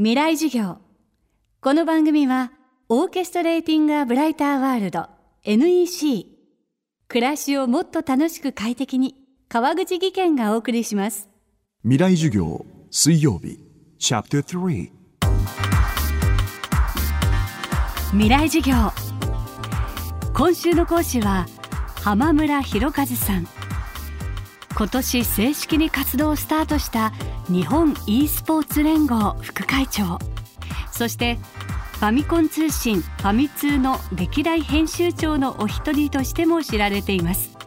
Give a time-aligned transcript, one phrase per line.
[0.00, 0.76] 未来授業。
[1.60, 2.52] この番組は
[2.88, 5.08] オーケストレーティング・ア・ブライター・ワールド
[5.42, 6.26] NEC
[7.08, 9.16] 暮らしをもっと楽しく快適に
[9.48, 11.28] 川口義賢がお送りします。
[11.82, 13.58] 未来授業水曜日。
[13.98, 14.90] チャプター3
[18.12, 18.92] 未来授業。
[20.32, 21.48] 今週の講師は
[22.04, 23.48] 浜村博和さん
[24.78, 27.12] 今年正式に活動をスタートした
[27.48, 30.20] 日本 e スポーツ連合副会長。
[30.92, 31.34] そして
[31.94, 37.58] ファミコン通信ファミ通の歴代編集長のお一人としても知られています。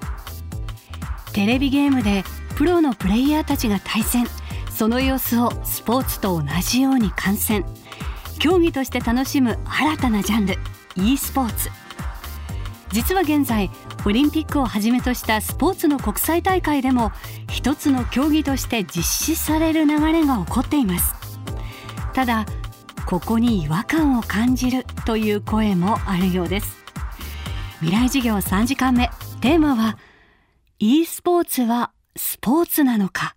[1.34, 2.24] テレビゲームで
[2.56, 4.26] プロのプレイヤーたちが対戦。
[4.70, 7.66] その様子をスポーツと同じように観戦。
[8.40, 10.56] 競技として楽しむ新たなジャンル
[10.96, 11.81] e スポーツ。
[12.92, 13.70] 実は現在
[14.06, 17.12] オリンピックをはじめとしたスポーツの国際大会でも
[17.50, 21.16] 一つの競技として実施される流れが起こっています。
[22.14, 22.46] ただ
[23.06, 26.84] ここに違和感を感じるという声もあるようです。
[27.80, 29.10] 未来授業3時間目。
[29.40, 29.98] テーマは
[30.78, 33.36] e スポーツはスポーツなのか？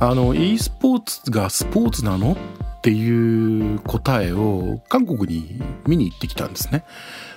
[0.00, 2.36] あの e スポーツがスポーツなの？
[2.84, 6.84] っていう答えを韓国に見に行ってきたんですね。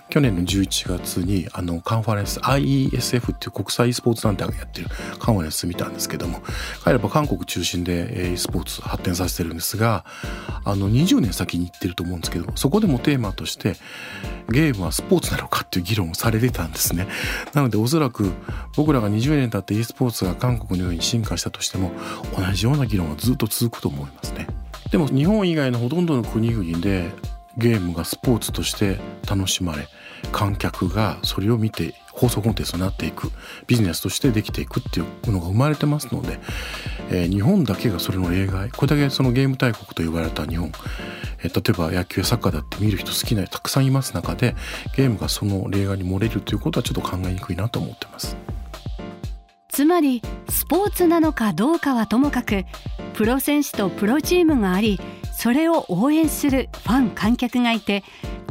[0.10, 4.88] 去年の11月にあのカンファレンス IESF っていう国際スポーツ団体がやってる
[5.20, 6.42] カンファレンス見たんですけども
[6.84, 10.06] 彼らは韓国中心で e スポーツ発展させてるんですが
[10.64, 13.74] あの20年先に行ってると思うんですけどそこでもテーマとして
[14.50, 17.08] ゲームはスポーツなのかっていう議論をされてたんですね
[17.54, 18.32] なのでおそらく
[18.78, 21.92] 僕らが20年経って e スポーツが韓国のように進化したとしても
[22.38, 24.48] 同じような議論はずっと続くと思いますね
[24.92, 27.12] でも日本以外のほとんどの国々で
[27.58, 29.88] ゲームがスポーツとして楽しまれ
[30.32, 33.32] 観客がそれを見て放送コンテンツになっていく
[33.68, 36.40] ビジネスとしてできていくっていうのが生まれてますので、
[37.12, 40.72] えー、日本だけがそれの例外これだけそのゲーム大国と呼ばれた日本、
[41.44, 44.56] えー、例えば野球やサッカーだって見る人好きな人たくさんいます中で
[44.96, 48.36] ゲームがその例外に漏れるということはちょっと考えにくいなと思ってます。
[49.70, 52.66] つまりスポーツなのかどうかはともかく
[53.18, 55.00] プロ選手とプロチームがあり
[55.36, 58.04] それを応援するファン観客がいて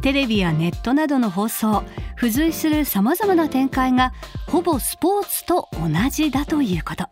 [0.02, 1.84] テレビやネットなどの放送
[2.16, 4.12] 付随するさまざまな展開が
[4.48, 7.04] ほぼスポーツと同じだということ。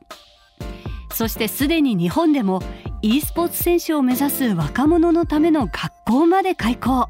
[1.12, 2.60] そしてすでに日本でも
[3.02, 7.08] e スポーツ選手を目指す若者のための学校まで開校。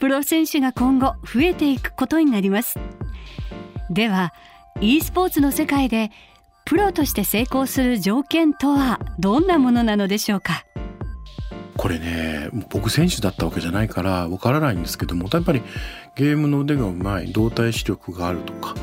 [0.00, 2.76] プロ選手が今後増えていくことになります。
[3.88, 4.32] では
[4.80, 6.10] e スポーツの世界で
[6.70, 10.64] プロとして成功する条件とはどんなものなのでしょうか？
[11.76, 15.62] これね僕選手だったわけじゃないからわからないんですけどもやっぱり
[16.14, 18.76] ゲームの腕がうまい動体視力があるとか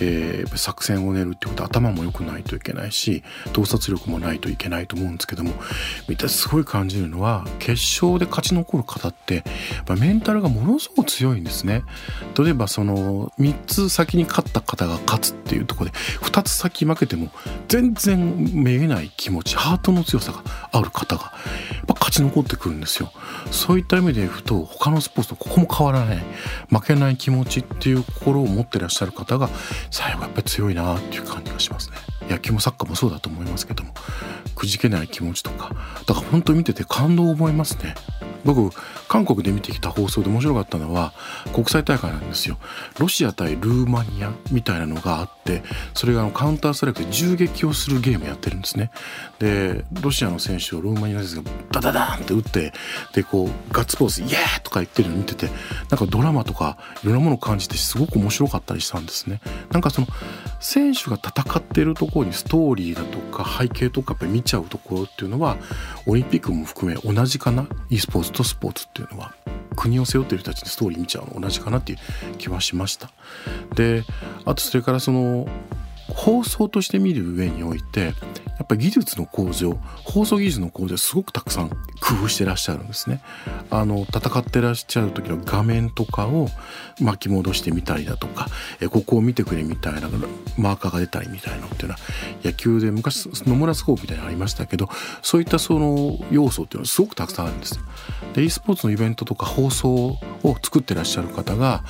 [0.00, 3.22] えー、作戦を練るってことは頭も良くないといけないし
[3.52, 5.52] 洞察力もないといけないと思うんですけども
[6.08, 9.42] 見てすごい感じるのは決勝で勝ち残る方ってや
[9.82, 11.82] っぱメンタルがものすごく強いんですね。
[12.38, 17.30] 例えばその3つ先に勝った方が勝つっていうところで2つ先負けても
[17.68, 21.32] 全然めげない気持ちハートの強さがある方が
[21.74, 23.12] やっぱ勝ち残ってくるんですよ。
[23.50, 26.22] そういった意味で言うと他のスポーツとここも変わらない
[26.70, 29.48] 負けない気持ちっていう心を持ってらっしゃる方が
[29.90, 31.96] 最後やっぱり強いなっていう感じがしますね。
[32.28, 33.92] 野球もサッカーもそうだと思いますけども
[34.54, 35.70] くじけない気持ちとか。
[36.06, 37.94] だから本当見てて感動を覚えますね。
[38.44, 38.74] 僕
[39.08, 41.12] 韓国で見てきた放送で面白かったのは
[41.52, 42.56] 国際大会なんですよ。
[42.98, 45.62] ロシア対ルーマニアみたいなのがあって
[45.94, 48.90] それがカウンターストライクで銃撃をするゲームやってるんですね。
[49.38, 52.72] でロシアの選手をルーマニアの選手がダダダンって撃って
[53.14, 55.48] でこうガッツポーズイエーとか言ってるの見てて
[55.90, 59.40] なんかドラマとかいろんなものを感じてすごく面白かったりしたんですね。
[59.70, 60.06] なんかその
[60.60, 65.56] 選手が戦ってるところにストーリーだとか背景とかやっぱり見ちゃうところっていうのは
[66.06, 69.34] オリンピックも含め同じかな？e スポーツとスポーツっていうのは。
[69.76, 71.98] 国を背負ってる人たちにストーリー見ちゃうの同じかなっていう
[72.36, 73.10] 気はしました。
[73.74, 74.04] で
[74.44, 75.46] あとそれからその
[76.14, 78.14] 放送として見る上において
[78.60, 81.76] やっぱり技術の向上放送技術の向上すごくたくさん工
[82.24, 83.22] 夫してらっしゃるんですね。
[83.70, 86.48] あの戦ってらっしゃる時の画面とかを
[87.00, 88.48] 巻き戻してみたりだとか
[88.80, 90.10] えここを見てくれみたいな
[90.58, 92.00] マーカーが出たりみたいなのっていうのは
[92.44, 94.90] 野球で昔野村スコープみたいなのありましたけど
[95.22, 97.82] そういったその要素っていうのはすごくたくさんあるんですよ。
[98.34, 100.18] で e スポーツのイベントとか放送を
[100.62, 101.82] 作ってらっしゃる方が、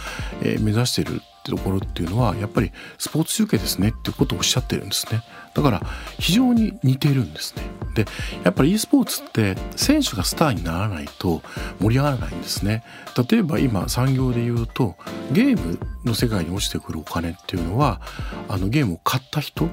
[0.43, 5.23] え、目指してるってところっていうのはやっぱりスポーツ中継ですねっていうことをおっしゃってるんですね。
[5.55, 5.83] だから
[6.19, 7.63] 非常に似てるんですね
[7.95, 8.05] で
[8.45, 11.43] やっぱり e スポーツって選手がスターにならないと
[11.81, 12.85] 盛り上がらないんですね
[13.31, 14.97] 例えば今産業で言うと
[15.33, 18.01] ゲームの世界に落ちてくるお金っていうのは
[18.49, 19.69] あのゲームを買った人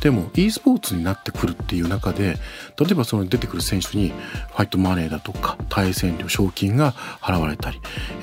[0.00, 2.36] でも e スポーツになってくるっていう中で
[2.78, 7.80] 例えばその出てくる選手にファイトマネーだとか対戦料賞金が払われたり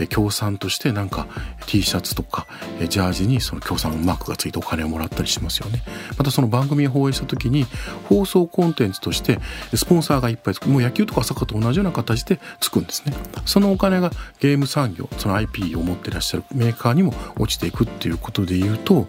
[0.08, 1.28] 協賛としてなんか
[1.68, 2.48] T シャツとか
[2.90, 5.84] ジャージにその協賛マークがついてお金をもらったりしますよね。
[6.18, 7.66] またその番組を放映した時に
[8.08, 9.40] 放送コンテンツとして
[9.74, 13.14] スポンサーがいっぱいつくもう野球とかサッカーと同じような形でつくんですね。
[13.46, 19.08] そのお金がゲーム産業その IP を持ってらっしゃるメーカーにも落ちていくっていうことで言うと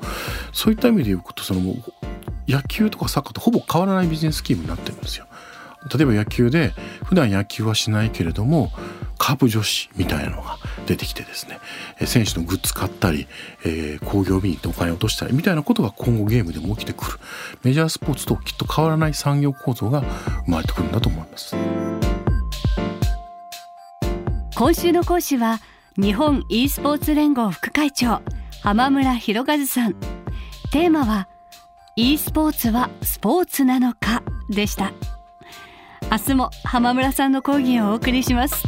[0.53, 1.61] そういった意味で言うとその
[2.57, 5.27] 野球とかサッカーとほぼ変わらないビジネススキームになってるんですよ。
[5.95, 6.73] 例えば野球で
[7.05, 8.73] 普段野球はしないけれども
[9.19, 11.59] カープ女子みたいなのが出てきてですね。
[12.07, 13.29] 選手のグッズ買ったり、
[13.65, 17.19] えー、工業便にお金落としたりみたいなことが今後ゲームでも起きてくる。
[17.63, 20.03] メジャースポーツときっと変わらない産業構造が
[20.47, 21.57] 生まれてくるんだと思います。
[24.55, 25.61] 今週の講師は
[25.97, 28.23] 日本 e スポーツ連合副会長
[28.63, 29.95] 浜村博和さん。
[30.73, 31.29] テーマは
[31.99, 34.93] e スポーツはスポーツなのかでした。
[36.11, 38.63] 明日も浜村さんの講義をお送りします。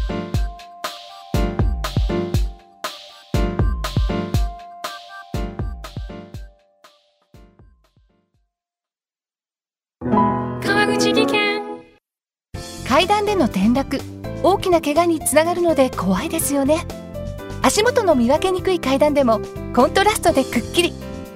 [10.00, 11.62] 川口技研。
[12.88, 14.00] 階段での転落。
[14.42, 16.86] 大きな怪我につながるので怖いですよね。
[17.60, 19.42] 足元の見分けにくい階段でも
[19.74, 21.07] コントラストでくっきり